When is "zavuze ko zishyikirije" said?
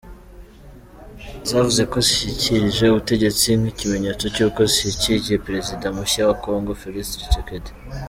1.49-2.85